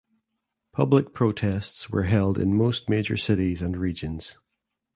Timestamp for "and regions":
3.61-4.35